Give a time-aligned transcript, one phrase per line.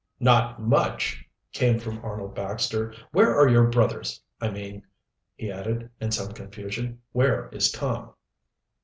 [0.19, 1.23] "Not much!"
[1.53, 2.91] came from Arnold Baxter.
[3.11, 4.81] "Where are your brothers I mean,"
[5.35, 8.15] he added, in some confusion, "where is Tom?"